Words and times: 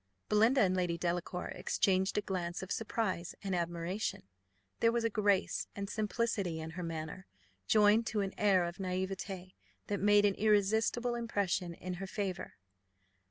Belinda 0.29 0.61
and 0.61 0.75
Lady 0.75 0.97
Delacour 0.97 1.49
exchanged 1.49 2.17
a 2.17 2.21
glance 2.21 2.63
of 2.63 2.71
surprise 2.71 3.35
and 3.43 3.53
admiration. 3.53 4.23
There 4.79 4.91
was 4.91 5.03
a 5.03 5.11
grace 5.11 5.67
and 5.75 5.87
simplicity 5.87 6.59
in 6.59 6.71
her 6.71 6.81
manner, 6.81 7.27
joined 7.67 8.07
to 8.07 8.21
an 8.21 8.33
air 8.35 8.65
of 8.65 8.77
naïveté, 8.77 9.53
that 9.85 9.99
made 9.99 10.25
an 10.25 10.33
irresistible 10.33 11.13
impression 11.13 11.75
in 11.75 11.93
her 12.01 12.07
favour. 12.07 12.55